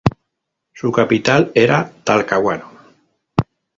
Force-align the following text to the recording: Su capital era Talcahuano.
Su 0.73 0.91
capital 0.91 1.51
era 1.53 1.87
Talcahuano. 2.03 2.71